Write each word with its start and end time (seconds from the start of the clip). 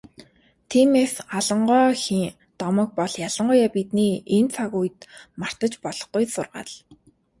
Тиймээс, 0.69 1.13
Алан 1.37 1.61
гоо 1.69 1.83
эхийн 1.93 2.35
домог 2.59 2.89
бол 2.99 3.13
ялангуяа 3.27 3.69
бидний 3.75 4.13
энэ 4.35 4.51
цаг 4.53 4.71
үед 4.79 4.99
мартаж 5.41 5.71
болохгүй 5.83 6.23
сургаал. 6.33 6.71